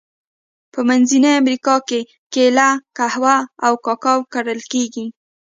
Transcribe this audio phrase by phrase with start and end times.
[0.73, 1.99] په منځنۍ امریکا کې
[2.33, 5.05] کېله، قهوه او کاکاو کرل کیږي.